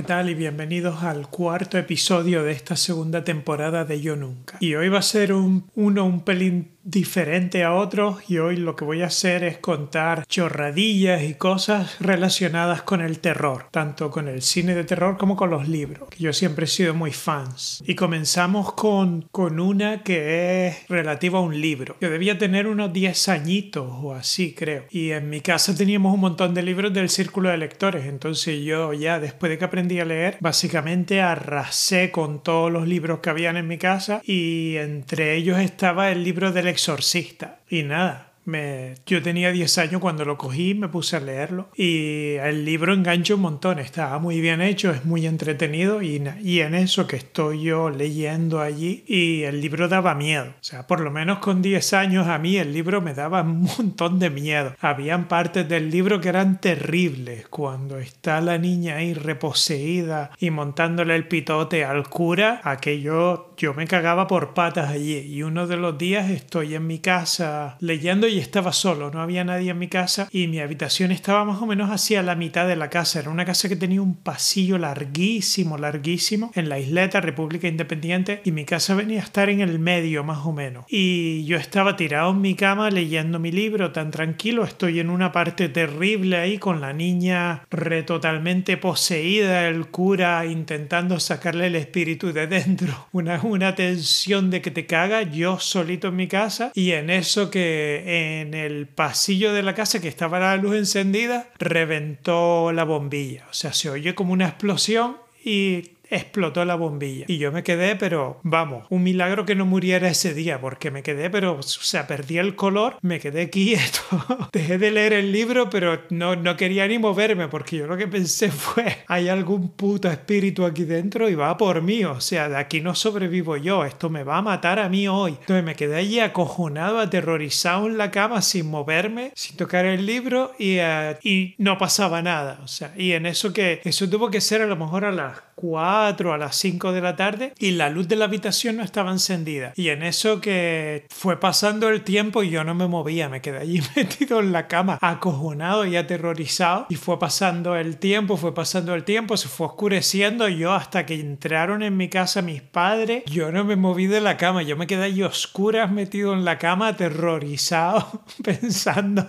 [0.00, 0.30] ¿qué tal?
[0.30, 4.56] Y bienvenidos al cuarto episodio de esta segunda temporada de Yo Nunca.
[4.58, 8.76] Y hoy va a ser un, uno un pelín diferente a otros y hoy lo
[8.76, 14.28] que voy a hacer es contar chorradillas y cosas relacionadas con el terror, tanto con
[14.28, 17.82] el cine de terror como con los libros, que yo siempre he sido muy fans.
[17.86, 21.96] Y comenzamos con, con una que es relativa a un libro.
[22.00, 24.84] Yo debía tener unos 10 añitos o así, creo.
[24.90, 28.92] Y en mi casa teníamos un montón de libros del círculo de lectores, entonces yo
[28.92, 33.56] ya después de que aprendí a leer, básicamente arrasé con todos los libros que habían
[33.56, 37.60] en mi casa y entre ellos estaba el libro del exorcista.
[37.68, 42.34] Y nada, me, yo tenía 10 años cuando lo cogí, me puse a leerlo y
[42.34, 46.74] el libro engancha un montón, está muy bien hecho, es muy entretenido y, y en
[46.74, 50.46] eso que estoy yo leyendo allí y el libro daba miedo.
[50.60, 53.62] O sea, por lo menos con 10 años a mí el libro me daba un
[53.62, 54.74] montón de miedo.
[54.80, 61.14] Habían partes del libro que eran terribles, cuando está la niña ahí reposeída y montándole
[61.14, 65.98] el pitote al cura, aquello yo me cagaba por patas allí y uno de los
[65.98, 70.28] días estoy en mi casa leyendo y estaba solo, no había nadie en mi casa
[70.32, 73.20] y mi habitación estaba más o menos hacia la mitad de la casa.
[73.20, 78.52] Era una casa que tenía un pasillo larguísimo, larguísimo en la isleta República Independiente y
[78.52, 80.86] mi casa venía a estar en el medio más o menos.
[80.88, 85.32] Y yo estaba tirado en mi cama leyendo mi libro tan tranquilo, estoy en una
[85.32, 92.32] parte terrible ahí con la niña re totalmente poseída, el cura intentando sacarle el espíritu
[92.32, 96.92] de dentro, una, una tensión de que te caga, yo solito en mi casa y
[96.92, 102.72] en eso que en el pasillo de la casa que estaba la luz encendida, reventó
[102.72, 103.46] la bombilla.
[103.50, 107.24] O sea, se oye como una explosión y explotó la bombilla.
[107.28, 111.02] Y yo me quedé, pero vamos, un milagro que no muriera ese día, porque me
[111.02, 114.00] quedé, pero, o sea, perdí el color, me quedé quieto.
[114.52, 118.08] Dejé de leer el libro, pero no, no quería ni moverme, porque yo lo que
[118.08, 122.56] pensé fue, hay algún puto espíritu aquí dentro y va por mí, o sea, de
[122.56, 125.36] aquí no sobrevivo yo, esto me va a matar a mí hoy.
[125.40, 130.52] Entonces me quedé allí acojonado, aterrorizado en la cama, sin moverme, sin tocar el libro
[130.58, 134.40] y, uh, y no pasaba nada, o sea, y en eso que, eso tuvo que
[134.40, 137.90] ser a lo mejor a las 4 a las 5 de la tarde y la
[137.90, 139.72] luz de la habitación no estaba encendida.
[139.76, 143.58] Y en eso que fue pasando el tiempo y yo no me movía, me quedé
[143.58, 146.86] allí metido en la cama, acojonado y aterrorizado.
[146.88, 151.14] Y fue pasando el tiempo, fue pasando el tiempo, se fue oscureciendo yo hasta que
[151.20, 153.24] entraron en mi casa mis padres.
[153.26, 156.58] Yo no me moví de la cama, yo me quedé allí oscuras metido en la
[156.58, 159.26] cama, aterrorizado, pensando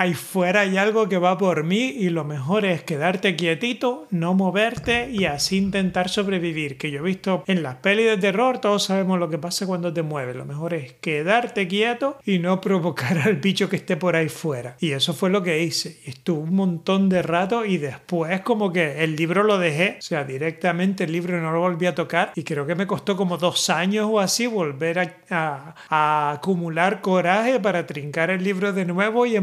[0.00, 4.32] ahí fuera hay algo que va por mí y lo mejor es quedarte quietito, no
[4.32, 6.78] moverte y así intentar sobrevivir.
[6.78, 9.92] Que yo he visto en las pelis de terror, todos sabemos lo que pasa cuando
[9.92, 10.36] te mueves.
[10.36, 14.76] Lo mejor es quedarte quieto y no provocar al bicho que esté por ahí fuera.
[14.80, 16.00] Y eso fue lo que hice.
[16.06, 20.24] Estuve un montón de rato y después como que el libro lo dejé, o sea,
[20.24, 23.68] directamente el libro no lo volví a tocar y creo que me costó como dos
[23.68, 29.36] años o así volver a, a, acumular coraje para trincar el libro de nuevo y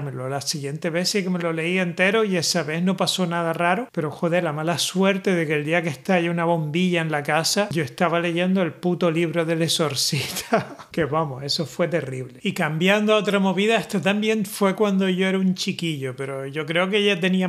[0.00, 3.52] la siguiente vez sí que me lo leí entero y esa vez no pasó nada
[3.52, 7.10] raro, pero joder, la mala suerte de que el día que estalla una bombilla en
[7.10, 10.76] la casa, yo estaba leyendo el puto libro del exorcista.
[10.90, 12.40] que vamos, eso fue terrible.
[12.42, 16.66] Y cambiando a otra movida, esto también fue cuando yo era un chiquillo, pero yo
[16.66, 17.48] creo que ya tenía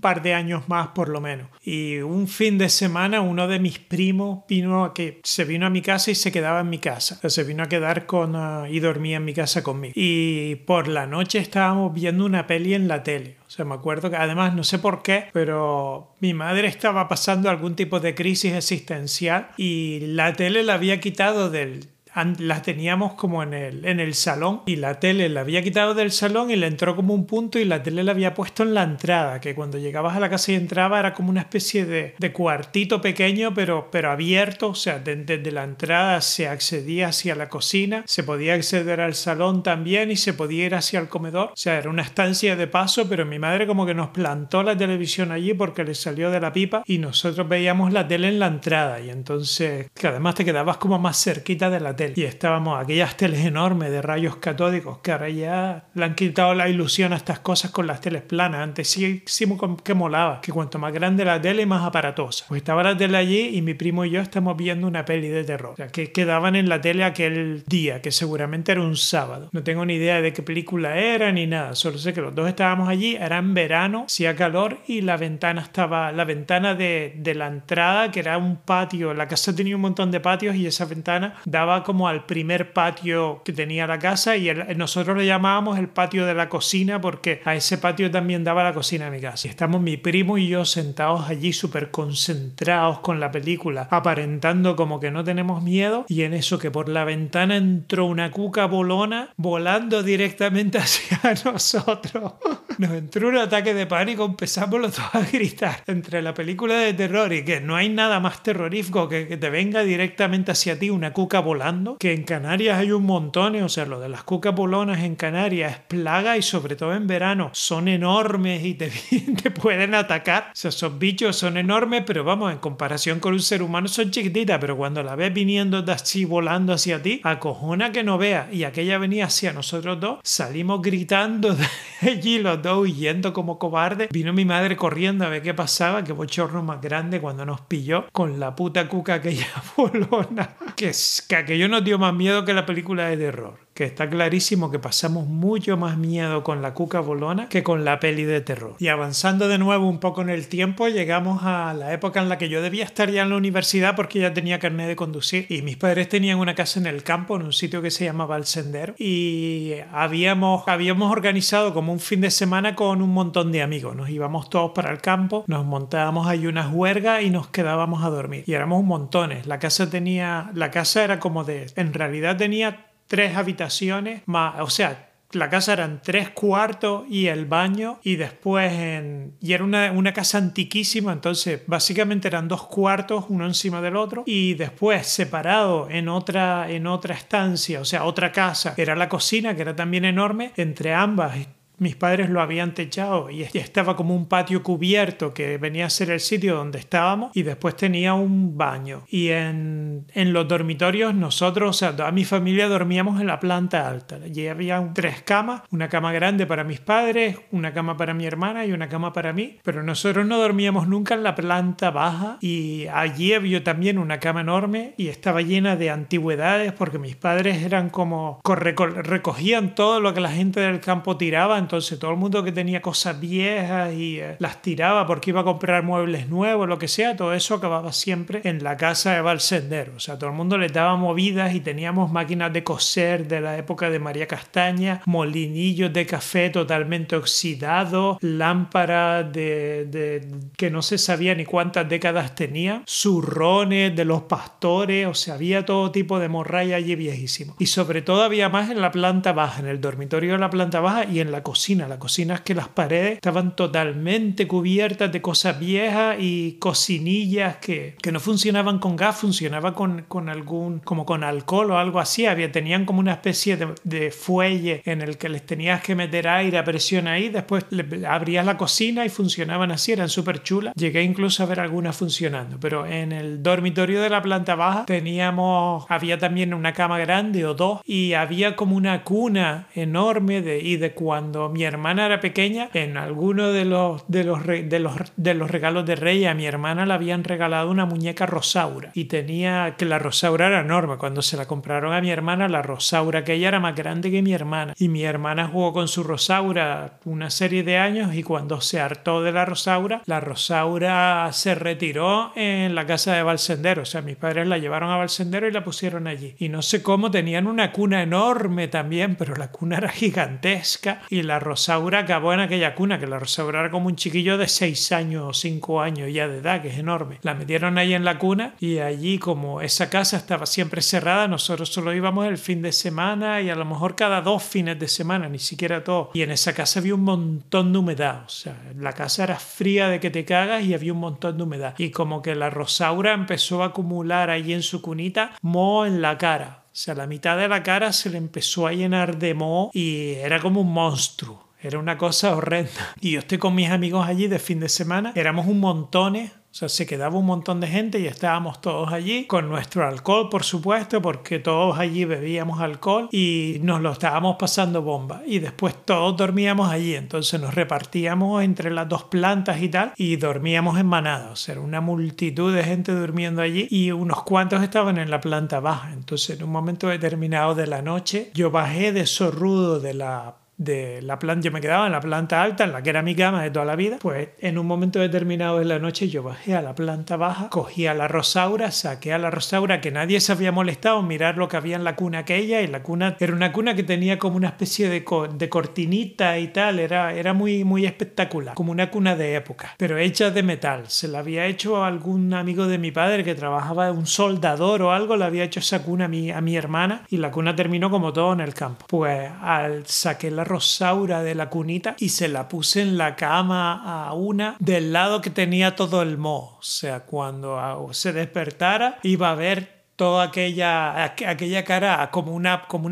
[0.00, 1.48] par de años más por lo menos.
[1.62, 5.70] Y un fin de semana uno de mis primos vino a que se vino a
[5.70, 7.20] mi casa y se quedaba en mi casa.
[7.22, 9.92] O se vino a quedar con uh, y dormía en mi casa conmigo.
[9.96, 13.36] Y por la noche estábamos viendo una peli en la tele.
[13.46, 17.48] O sea, me acuerdo que además no sé por qué, pero mi madre estaba pasando
[17.48, 21.95] algún tipo de crisis existencial y la tele la había quitado del
[22.38, 26.10] las teníamos como en el, en el salón y la tele la había quitado del
[26.10, 28.82] salón y le entró como un punto y la tele la había puesto en la
[28.82, 32.32] entrada, que cuando llegabas a la casa y entraba era como una especie de, de
[32.32, 37.48] cuartito pequeño pero, pero abierto, o sea, desde de la entrada se accedía hacia la
[37.48, 41.56] cocina, se podía acceder al salón también y se podía ir hacia el comedor, o
[41.56, 45.32] sea, era una estancia de paso, pero mi madre como que nos plantó la televisión
[45.32, 49.00] allí porque le salió de la pipa y nosotros veíamos la tele en la entrada
[49.00, 53.16] y entonces, que además te quedabas como más cerquita de la tele y estábamos aquellas
[53.16, 57.40] teles enormes de rayos catódicos que ahora ya le han quitado la ilusión a estas
[57.40, 58.60] cosas con las teles planas.
[58.60, 59.46] Antes sí, sí
[59.82, 62.44] que molaba, que cuanto más grande la tele, más aparatosa.
[62.48, 65.44] Pues estaba la tele allí y mi primo y yo estamos viendo una peli de
[65.44, 65.74] terror.
[65.92, 69.48] Que quedaban en la tele aquel día, que seguramente era un sábado.
[69.52, 71.74] No tengo ni idea de qué película era ni nada.
[71.74, 75.62] Solo sé que los dos estábamos allí, era en verano, hacía calor y la ventana
[75.62, 79.14] estaba, la ventana de, de la entrada, que era un patio.
[79.14, 83.42] La casa tenía un montón de patios y esa ventana daba como al primer patio
[83.44, 87.54] que tenía la casa y nosotros le llamábamos el patio de la cocina porque a
[87.54, 89.46] ese patio también daba la cocina de mi casa.
[89.46, 95.00] Y estamos mi primo y yo sentados allí súper concentrados con la película, aparentando como
[95.00, 99.30] que no tenemos miedo y en eso que por la ventana entró una cuca bolona
[99.36, 102.34] volando directamente hacia nosotros.
[102.78, 106.92] Nos entró un ataque de pánico, empezamos los dos a gritar entre la película de
[106.92, 110.90] terror y que no hay nada más terrorífico que que te venga directamente hacia ti
[110.90, 114.54] una cuca volando, que en Canarias hay un montón, o sea, lo de las cucas
[114.54, 118.90] bolonas en Canarias es plaga y sobre todo en verano son enormes y te,
[119.42, 120.48] te pueden atacar.
[120.52, 124.10] O sea, esos bichos son enormes, pero vamos, en comparación con un ser humano son
[124.10, 128.52] chiquititas, pero cuando la ves viniendo de así volando hacia ti, acojona que no veas.
[128.52, 131.66] Y aquella venía hacia nosotros dos, salimos gritando de
[132.02, 134.08] allí los dos huyendo como cobardes.
[134.10, 138.06] Vino mi madre corriendo a ver qué pasaba, qué bochorno más grande cuando nos pilló
[138.12, 139.46] con la puta cuca aquella
[139.76, 140.92] bolona, que,
[141.28, 144.78] que aquello nos dio más miedo que la película de terror que está clarísimo que
[144.78, 148.74] pasamos mucho más miedo con la cuca bolona que con la peli de terror.
[148.78, 152.38] Y avanzando de nuevo un poco en el tiempo, llegamos a la época en la
[152.38, 155.60] que yo debía estar ya en la universidad porque ya tenía carnet de conducir y
[155.60, 158.46] mis padres tenían una casa en el campo, en un sitio que se llamaba El
[158.46, 163.94] Sendero y habíamos, habíamos organizado como un fin de semana con un montón de amigos.
[163.94, 168.08] Nos íbamos todos para el campo, nos montábamos ahí unas huergas y nos quedábamos a
[168.08, 168.44] dormir.
[168.46, 169.46] Y éramos montones.
[169.46, 174.70] La casa tenía, la casa era como de, en realidad tenía tres habitaciones, más, o
[174.70, 179.34] sea, la casa eran tres cuartos y el baño y después en...
[179.40, 184.22] y era una, una, casa antiquísima entonces básicamente eran dos cuartos uno encima del otro
[184.24, 189.54] y después separado en otra en otra estancia o sea otra casa era la cocina
[189.56, 191.36] que era también enorme entre ambas
[191.78, 196.10] mis padres lo habían techado y estaba como un patio cubierto que venía a ser
[196.10, 199.04] el sitio donde estábamos y después tenía un baño.
[199.08, 203.88] Y en, en los dormitorios nosotros, o sea, toda mi familia dormíamos en la planta
[203.88, 204.16] alta.
[204.16, 208.64] Allí había tres camas, una cama grande para mis padres, una cama para mi hermana
[208.66, 212.86] y una cama para mí, pero nosotros no dormíamos nunca en la planta baja y
[212.92, 217.90] allí había también una cama enorme y estaba llena de antigüedades porque mis padres eran
[217.90, 222.52] como recogían todo lo que la gente del campo tiraba entonces todo el mundo que
[222.52, 226.86] tenía cosas viejas y eh, las tiraba porque iba a comprar muebles nuevos, lo que
[226.86, 229.94] sea, todo eso acababa siempre en la casa de Valsendero.
[229.96, 233.58] O sea, todo el mundo le daba movidas y teníamos máquinas de coser de la
[233.58, 240.98] época de María Castaña, molinillos de café totalmente oxidados, lámparas de, de que no se
[240.98, 246.28] sabía ni cuántas décadas tenía, zurrones de los pastores, o sea, había todo tipo de
[246.28, 247.56] morralla allí viejísimo.
[247.58, 250.78] Y sobre todo había más en la planta baja, en el dormitorio de la planta
[250.78, 251.88] baja y en la cocina cocina.
[251.88, 257.96] La cocina es que las paredes estaban totalmente cubiertas de cosas viejas y cocinillas que,
[258.02, 262.26] que no funcionaban con gas, funcionaba con, con, algún, como con alcohol o algo así.
[262.26, 266.28] Había, tenían como una especie de, de fuelle en el que les tenías que meter
[266.28, 267.30] aire a presión ahí.
[267.30, 270.74] Después le, abrías la cocina y funcionaban así, eran súper chulas.
[270.74, 275.86] Llegué incluso a ver algunas funcionando, pero en el dormitorio de la planta baja teníamos,
[275.88, 280.76] había también una cama grande o dos y había como una cuna enorme de, y
[280.76, 285.86] de cuando mi hermana era pequeña, en alguno de los, de los, de los, regalos
[285.86, 289.98] de Reyes a mi hermana le habían regalado una muñeca rosaura y tenía que la
[289.98, 290.96] rosaura era enorme.
[290.96, 294.22] Cuando se la compraron a mi hermana, la rosaura que ella era más grande que
[294.22, 298.60] mi hermana y mi hermana jugó con su rosaura una serie de años y cuando
[298.60, 303.82] se hartó de la rosaura, la rosaura se retiró en la casa de Valsendero.
[303.82, 306.34] O sea, mis padres la llevaron a Valsendero y la pusieron allí.
[306.38, 311.22] Y no sé cómo tenían una cuna enorme también, pero la cuna era gigantesca y
[311.22, 314.92] la Rosaura acabó en aquella cuna, que la Rosaura era como un chiquillo de 6
[314.92, 317.18] años o 5 años ya de edad, que es enorme.
[317.22, 321.68] La metieron ahí en la cuna y allí como esa casa estaba siempre cerrada, nosotros
[321.68, 325.28] solo íbamos el fin de semana y a lo mejor cada dos fines de semana,
[325.28, 326.10] ni siquiera todo.
[326.14, 329.88] Y en esa casa había un montón de humedad, o sea, la casa era fría
[329.88, 331.74] de que te cagas y había un montón de humedad.
[331.78, 336.18] Y como que la Rosaura empezó a acumular allí en su cunita moho en la
[336.18, 339.70] cara o sea, la mitad de la cara se le empezó a llenar de moho
[339.72, 341.48] y era como un monstruo.
[341.58, 342.94] Era una cosa horrenda.
[343.00, 345.12] Y yo estoy con mis amigos allí de fin de semana.
[345.14, 349.26] Éramos un montones o sea, se quedaba un montón de gente y estábamos todos allí
[349.26, 354.80] con nuestro alcohol, por supuesto, porque todos allí bebíamos alcohol y nos lo estábamos pasando
[354.80, 355.20] bomba.
[355.26, 360.16] Y después todos dormíamos allí, entonces nos repartíamos entre las dos plantas y tal y
[360.16, 361.32] dormíamos en manada.
[361.32, 365.20] O sea, era una multitud de gente durmiendo allí y unos cuantos estaban en la
[365.20, 365.92] planta baja.
[365.92, 371.02] Entonces, en un momento determinado de la noche, yo bajé de sorrudo de la de
[371.02, 373.42] la planta, yo me quedaba en la planta alta, en la que era mi cama
[373.42, 376.62] de toda la vida, pues en un momento determinado de la noche yo bajé a
[376.62, 380.52] la planta baja, cogí a la Rosaura, saqué a la Rosaura, que nadie se había
[380.52, 383.74] molestado mirar lo que había en la cuna aquella, y la cuna era una cuna
[383.74, 388.54] que tenía como una especie de, de cortinita y tal, era, era muy, muy espectacular,
[388.54, 390.84] como una cuna de época, pero hecha de metal.
[390.88, 395.16] Se la había hecho algún amigo de mi padre que trabajaba, un soldador o algo,
[395.16, 398.12] le había hecho esa cuna a mi, a mi hermana, y la cuna terminó como
[398.12, 398.86] todo en el campo.
[398.88, 404.06] Pues al saqué la Rosaura de la cunita y se la puse en la cama
[404.06, 406.56] a una del lado que tenía todo el moho.
[406.58, 412.90] O sea, cuando se despertara iba a ver toda aquella, aquella cara como, una, como,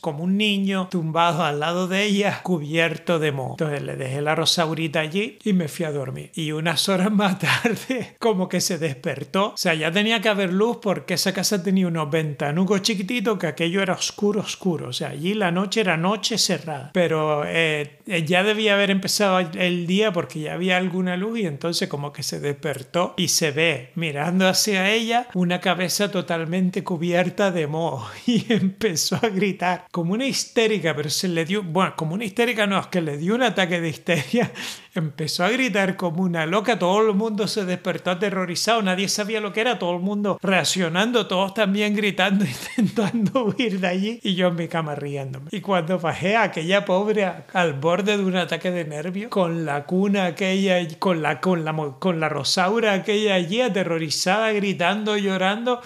[0.00, 3.52] como un niño tumbado al lado de ella, cubierto de moho.
[3.52, 6.30] Entonces le dejé la rosaurita allí y me fui a dormir.
[6.34, 9.50] Y unas horas más tarde, como que se despertó.
[9.50, 13.46] O sea, ya tenía que haber luz porque esa casa tenía unos ventanucos chiquititos que
[13.46, 14.88] aquello era oscuro, oscuro.
[14.88, 16.90] O sea, allí la noche era noche cerrada.
[16.92, 21.88] Pero eh, ya debía haber empezado el día porque ya había alguna luz y entonces
[21.88, 26.39] como que se despertó y se ve mirando hacia ella una cabeza total
[26.84, 31.94] cubierta de moho y empezó a gritar como una histérica, pero se le dio, bueno,
[31.96, 34.50] como una histérica no, es que le dio un ataque de histeria,
[34.94, 39.52] empezó a gritar como una loca, todo el mundo se despertó aterrorizado, nadie sabía lo
[39.52, 42.44] que era, todo el mundo reaccionando, todos también gritando,
[42.76, 45.48] intentando huir de allí y yo en mi cama riéndome.
[45.50, 49.84] Y cuando bajé a aquella pobre al borde de un ataque de nervio, con la
[49.84, 55.80] cuna aquella, con la, con la, con la rosaura aquella allí aterrorizada, gritando, llorando,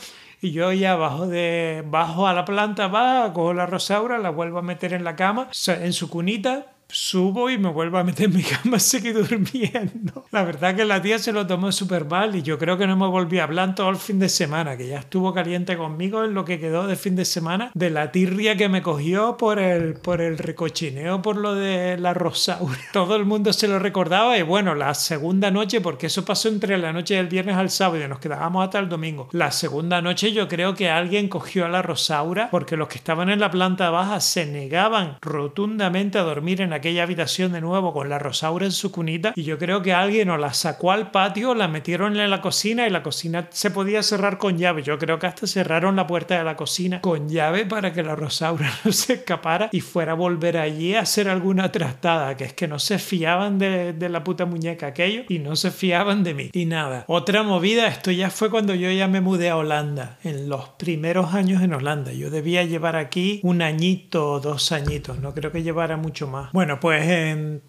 [0.44, 4.58] y yo ya bajo, de, bajo a la planta baja, cojo la rosaura, la vuelvo
[4.58, 8.36] a meter en la cama, en su cunita, subo y me vuelvo a meter en
[8.36, 10.26] mi cama, seguí durmiendo.
[10.30, 12.96] La verdad que la tía se lo tomó súper mal y yo creo que no
[12.96, 16.34] me volví a hablar todo el fin de semana, que ya estuvo caliente conmigo en
[16.34, 19.94] lo que quedó de fin de semana, de la tirria que me cogió por el,
[19.94, 22.78] por el recochineo, por lo de la rosaura.
[22.92, 26.78] Todo el mundo se lo recordaba y bueno, la segunda noche, porque eso pasó entre
[26.78, 29.28] la noche del viernes al sábado y nos quedábamos hasta el domingo.
[29.32, 33.30] La segunda noche yo creo que alguien cogió a la rosaura porque los que estaban
[33.30, 38.10] en la planta baja se negaban rotundamente a dormir en aquella habitación de nuevo con
[38.10, 41.54] la Rosaura en su cunita y yo creo que alguien o la sacó al patio,
[41.54, 44.82] la metieron en la cocina y la cocina se podía cerrar con llave.
[44.82, 48.14] Yo creo que hasta cerraron la puerta de la cocina con llave para que la
[48.14, 52.52] Rosaura no se escapara y fuera a volver allí a hacer alguna trastada, que es
[52.52, 56.34] que no se fiaban de, de la puta muñeca aquello y no se fiaban de
[56.34, 56.50] mí.
[56.52, 60.50] Y nada, otra movida, esto ya fue cuando yo ya me mudé a Holanda, en
[60.50, 62.12] los primeros años en Holanda.
[62.12, 66.52] Yo debía llevar aquí un añito o dos añitos, no creo que llevara mucho más.
[66.52, 67.62] Bueno, pues en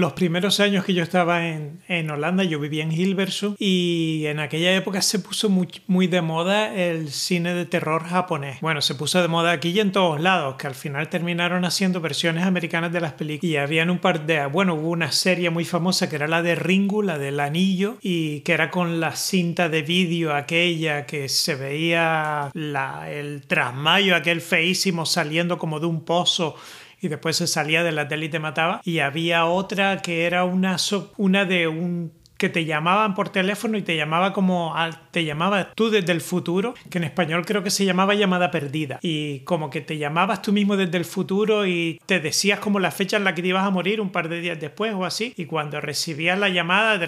[0.00, 4.74] los primeros años que yo estaba en, Holanda, yo vivía en Hilversum y en aquella
[4.76, 8.60] época se puso muy, muy, de moda el cine de terror japonés.
[8.60, 12.00] Bueno, se puso de moda aquí y en todos lados, que al final terminaron haciendo
[12.00, 13.50] versiones americanas de las películas.
[13.50, 16.54] Y habían un par de, bueno, hubo una serie muy famosa que era la de
[16.54, 21.54] Ringu, la del anillo, y que era con la cinta de vídeo aquella que se
[21.54, 26.56] veía la, el trasmayo aquel feísimo saliendo como de un pozo
[27.02, 28.80] y después se salía de la tele y te mataba.
[28.84, 30.76] Y había otra que era una,
[31.18, 34.74] una de un que te llamaban por teléfono y te llamaba como
[35.12, 38.98] te llamaba tú desde el futuro, que en español creo que se llamaba llamada perdida.
[39.00, 42.90] Y como que te llamabas tú mismo desde el futuro y te decías como la
[42.90, 45.34] fecha en la que te ibas a morir un par de días después o así.
[45.36, 46.98] Y cuando recibías la llamada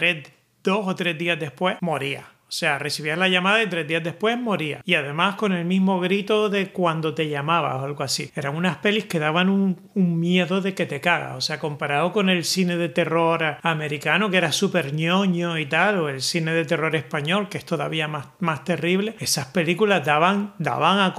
[0.63, 4.39] dos o tres días después moría o sea, recibías la llamada y tres días después
[4.39, 4.81] moría.
[4.85, 8.31] Y además con el mismo grito de cuando te llamaba o algo así.
[8.37, 11.37] Eran unas pelis que daban un, miedo de que te cagas.
[11.37, 15.99] O sea, comparado con el cine de terror americano, que era súper ñoño y tal,
[15.99, 20.55] o el cine de terror español, que es todavía más, más terrible, esas películas daban,
[20.59, 21.15] daban a.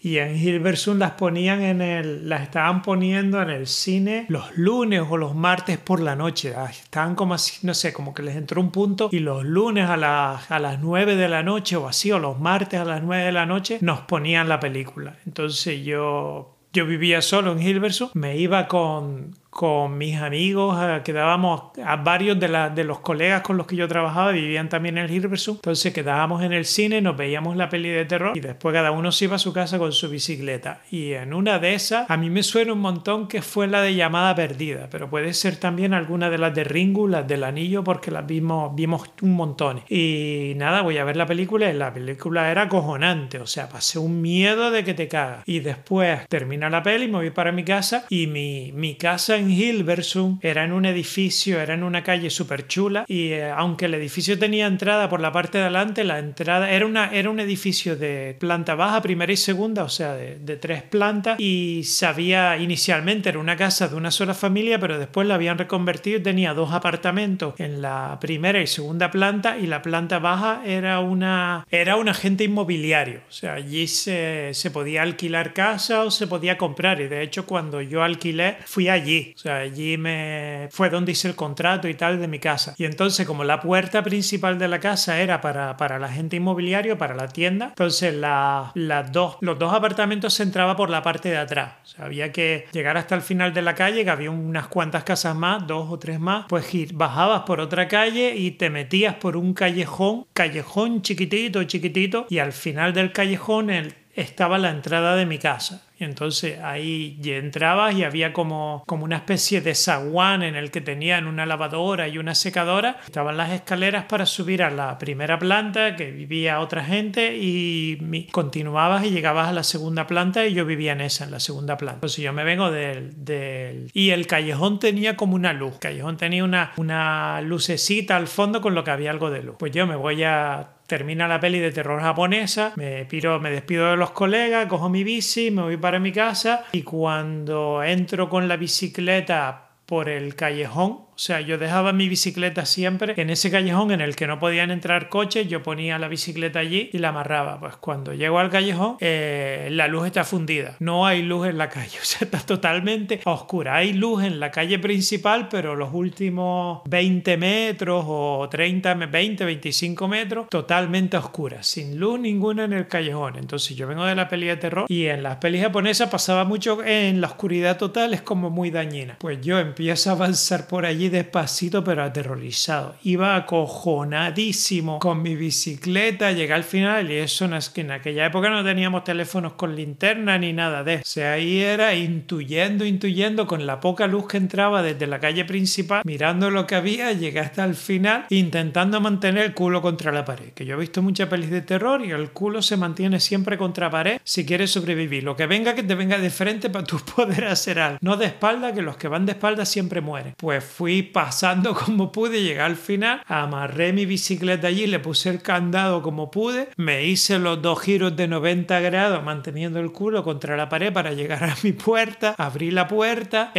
[0.00, 2.28] Y en Hilversum las ponían en el.
[2.28, 6.54] las estaban poniendo en el cine los lunes o los martes por la noche.
[6.70, 9.94] Estaban como así, no sé, como que les entró un punto y los lunes a,
[10.36, 13.32] a las 9 de la noche o así, o los martes a las 9 de
[13.32, 15.16] la noche, nos ponían la película.
[15.26, 21.96] Entonces yo, yo vivía solo en Hilversum, me iba con, con mis amigos, quedábamos a
[21.96, 25.56] varios de, de los colegas con los que yo trabajaba, vivían también en el Hilversum,
[25.56, 29.10] entonces quedábamos en el cine, nos veíamos la peli de terror y después cada uno
[29.10, 30.82] se iba a su casa con su bicicleta.
[30.90, 33.94] Y en una de esas, a mí me suena un montón que fue la de
[33.94, 38.10] llamada perdida, pero puede ser también alguna de las de Ringu, las del anillo, porque
[38.10, 39.82] las vimos, vimos un montón.
[39.88, 43.98] Y nada, voy a ver la película y la película era acojonante, o sea, pasé
[43.98, 45.42] un miedo de que te cagas.
[45.46, 49.50] Y después termina la peli, me voy para mi casa y mi, mi casa en
[49.50, 53.94] Hilversum era en un edificio, era en una calle súper chula y eh, aunque el
[53.94, 57.96] edificio tenía entrada por la parte de adelante, la entrada era, una, era un edificio
[57.96, 63.28] de planta baja, primera y segunda, o sea, de, de tres plantas y sabía inicialmente
[63.28, 66.72] era una casa de una sola familia, pero después la habían reconvertido y tenía dos
[66.72, 72.08] apartamentos en la primera y segunda planta y la planta baja era una era un
[72.08, 77.08] agente inmobiliario, o sea, allí se, se podía alquilar casa o se podía comprar y
[77.08, 81.34] de hecho cuando yo alquilé fui allí, o sea, allí me fue donde hice el
[81.34, 82.74] contrato y tal de mi casa.
[82.78, 86.98] Y entonces como la puerta principal de la casa era para, para el agente inmobiliario,
[86.98, 88.72] para la tienda, entonces la,
[89.10, 92.66] dos, los dos apartamentos se entraba por la parte de atrás, o sea, había que
[92.72, 95.98] llegar hasta el final de la calle, que había unas cuantas casas más, dos o
[95.98, 101.64] tres más, pues bajabas por otra calle y te metías por un callejón, callejón chiquitito,
[101.64, 105.82] chiquitito, y al final del callejón el estaba la entrada de mi casa.
[106.04, 110.80] Entonces ahí ya entrabas y había como, como una especie de zaguán en el que
[110.80, 112.98] tenían una lavadora y una secadora.
[113.04, 119.04] Estaban las escaleras para subir a la primera planta, que vivía otra gente, y continuabas
[119.04, 121.96] y llegabas a la segunda planta y yo vivía en esa, en la segunda planta.
[121.96, 123.24] Entonces yo me vengo del...
[123.24, 123.90] del...
[123.92, 125.74] Y el callejón tenía como una luz.
[125.74, 129.56] El callejón tenía una, una lucecita al fondo con lo que había algo de luz.
[129.58, 133.92] Pues yo me voy a termina la peli de terror japonesa, me piro, me despido
[133.92, 138.46] de los colegas, cojo mi bici, me voy para mi casa y cuando entro con
[138.46, 144.00] la bicicleta por el callejón sea, yo dejaba mi bicicleta siempre en ese callejón en
[144.00, 147.60] el que no podían entrar coches, yo ponía la bicicleta allí y la amarraba.
[147.60, 150.76] Pues cuando llego al callejón, eh, la luz está fundida.
[150.78, 153.76] No hay luz en la calle, o sea, está totalmente oscura.
[153.76, 160.08] Hay luz en la calle principal, pero los últimos 20 metros o 30, 20, 25
[160.08, 163.36] metros, totalmente oscura, sin luz ninguna en el callejón.
[163.36, 166.82] Entonces yo vengo de la peli de terror y en las pelis japonesas pasaba mucho
[166.82, 169.16] en la oscuridad total, es como muy dañina.
[169.18, 172.96] Pues yo empiezo a avanzar por allí despacito pero aterrorizado.
[173.02, 178.26] Iba acojonadísimo con mi bicicleta, llegué al final y eso no es que en aquella
[178.26, 181.20] época no teníamos teléfonos con linterna ni nada de eso.
[181.24, 186.50] Ahí era intuyendo, intuyendo con la poca luz que entraba desde la calle principal, mirando
[186.50, 190.52] lo que había, llegué hasta el final intentando mantener el culo contra la pared.
[190.54, 193.90] Que yo he visto muchas pelis de terror y el culo se mantiene siempre contra
[193.90, 195.24] pared si quieres sobrevivir.
[195.24, 197.98] Lo que venga que te venga de frente para tú poder hacer algo.
[198.00, 200.34] No de espalda, que los que van de espalda siempre mueren.
[200.36, 205.42] Pues fui pasando como pude, llegar al final, amarré mi bicicleta allí, le puse el
[205.42, 210.56] candado como pude, me hice los dos giros de 90 grados manteniendo el culo contra
[210.56, 213.52] la pared para llegar a mi puerta, abrí la puerta,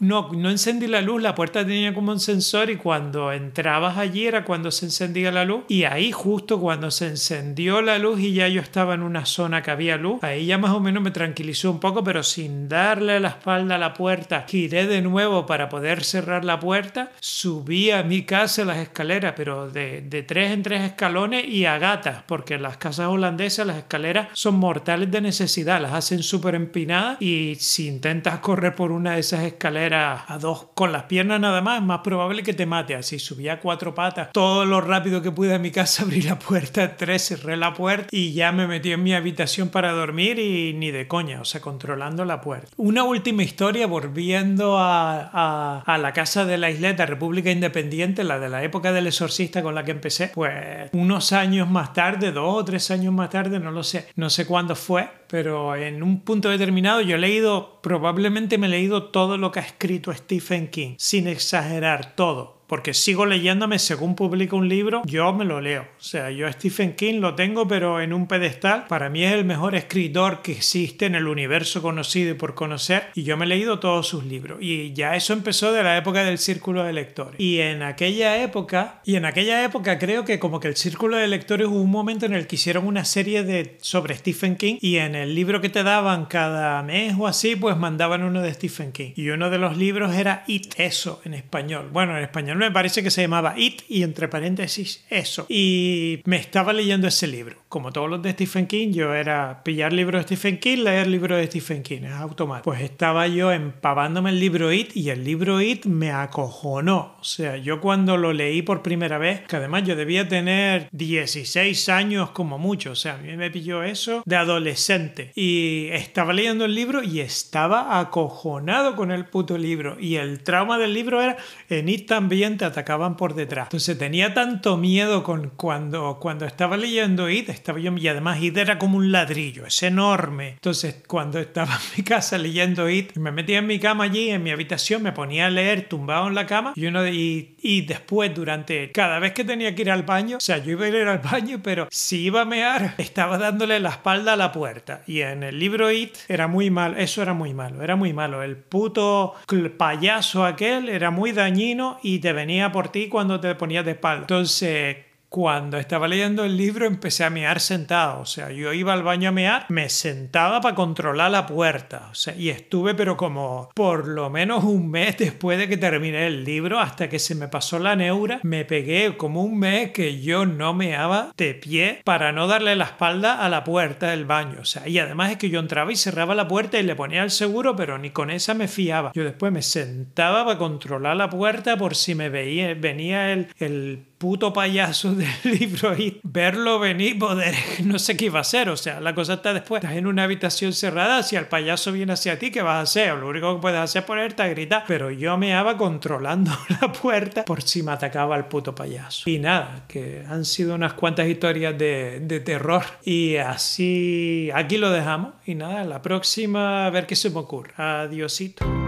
[0.00, 4.26] no, no encendí la luz, la puerta tenía como un sensor y cuando entrabas allí
[4.26, 8.32] era cuando se encendía la luz y ahí justo cuando se encendió la luz y
[8.32, 11.10] ya yo estaba en una zona que había luz, ahí ya más o menos me
[11.10, 15.68] tranquilizó un poco, pero sin darle la espalda a la puerta, giré de nuevo para
[15.68, 20.62] poder cerrar la puerta, subí a mi casa las escaleras, pero de, de tres en
[20.62, 25.20] tres escalones y a gatas, porque en las casas holandesas las escaleras son mortales de
[25.20, 30.38] necesidad, las hacen súper empinadas y si intentas correr por una de esas escaleras a
[30.38, 32.94] dos con las piernas nada más, es más probable que te mate.
[32.94, 36.38] Así subí a cuatro patas, todo lo rápido que pude a mi casa, abrí la
[36.38, 40.72] puerta, tres, cerré la puerta y ya me metí en mi habitación para dormir y
[40.74, 42.68] ni de coña, o sea, controlando la puerta.
[42.76, 48.62] Una última historia volviendo a, la casa de la isleta República Independiente, la de la
[48.62, 52.90] época del exorcista con la que empecé, pues unos años más tarde, dos o tres
[52.90, 57.00] años más tarde, no lo sé, no sé cuándo fue, pero en un punto determinado
[57.00, 61.28] yo he leído, probablemente me he leído todo lo que ha escrito Stephen King, sin
[61.28, 65.82] exagerar todo porque sigo leyéndome según publica un libro, yo me lo leo.
[65.82, 68.84] O sea, yo Stephen King lo tengo, pero en un pedestal.
[68.88, 73.04] Para mí es el mejor escritor que existe en el universo conocido y por conocer.
[73.14, 74.58] Y yo me he leído todos sus libros.
[74.60, 77.40] Y ya eso empezó de la época del círculo de lectores.
[77.40, 81.26] Y en aquella época, y en aquella época creo que como que el círculo de
[81.26, 84.96] lectores hubo un momento en el que hicieron una serie de sobre Stephen King y
[84.96, 88.92] en el libro que te daban cada mes o así, pues mandaban uno de Stephen
[88.92, 89.12] King.
[89.16, 91.88] Y uno de los libros era It, eso en español.
[91.90, 95.46] Bueno, en español me parece que se llamaba It y entre paréntesis eso.
[95.48, 97.56] Y me estaba leyendo ese libro.
[97.68, 101.38] Como todos los de Stephen King, yo era pillar libros de Stephen King, leer libros
[101.38, 102.64] de Stephen King, es automático.
[102.64, 107.16] Pues estaba yo empavándome el libro It y el libro It me acojonó.
[107.20, 111.90] O sea, yo cuando lo leí por primera vez, que además yo debía tener 16
[111.90, 115.32] años como mucho, o sea, a mí me pilló eso de adolescente.
[115.34, 120.00] Y estaba leyendo el libro y estaba acojonado con el puto libro.
[120.00, 121.36] Y el trauma del libro era
[121.68, 123.66] en It también te atacaban por detrás.
[123.66, 128.56] Entonces tenía tanto miedo con cuando, cuando estaba leyendo It, estaba yo, y además It
[128.56, 130.50] era como un ladrillo, es enorme.
[130.50, 134.42] Entonces cuando estaba en mi casa leyendo It, me metía en mi cama allí, en
[134.42, 138.34] mi habitación, me ponía a leer tumbado en la cama y, uno, y, y después
[138.34, 140.96] durante cada vez que tenía que ir al baño, o sea, yo iba a ir
[140.96, 145.02] al baño, pero si iba a mear, estaba dándole la espalda a la puerta.
[145.06, 148.42] Y en el libro It era muy malo, eso era muy malo, era muy malo.
[148.42, 149.34] El puto
[149.76, 154.22] payaso aquel era muy dañino y te venía por ti cuando te ponías de espalda.
[154.22, 154.96] Entonces,
[155.28, 159.28] cuando estaba leyendo el libro empecé a mear sentado, o sea, yo iba al baño
[159.28, 164.08] a mear, me sentaba para controlar la puerta, o sea, y estuve pero como por
[164.08, 167.78] lo menos un mes después de que terminé el libro, hasta que se me pasó
[167.78, 172.46] la neura, me pegué como un mes que yo no meaba de pie para no
[172.46, 175.60] darle la espalda a la puerta del baño, o sea, y además es que yo
[175.60, 178.68] entraba y cerraba la puerta y le ponía el seguro, pero ni con esa me
[178.68, 179.12] fiaba.
[179.14, 184.07] Yo después me sentaba para controlar la puerta por si me veía, venía el, el
[184.18, 187.54] puto payaso del libro y verlo venir, poder,
[187.84, 188.68] no sé qué iba a hacer.
[188.68, 189.82] O sea, la cosa está después.
[189.82, 193.14] Estás en una habitación cerrada, si el payaso viene hacia ti, ¿qué vas a hacer?
[193.14, 194.84] Lo único que puedes hacer es ponerte a gritar.
[194.86, 196.50] Pero yo me iba controlando
[196.80, 199.28] la puerta por si me atacaba el puto payaso.
[199.28, 202.84] Y nada, que han sido unas cuantas historias de, de terror.
[203.04, 205.32] Y así, aquí lo dejamos.
[205.46, 207.72] Y nada, la próxima a ver qué se me ocurre.
[207.76, 208.87] Adiosito.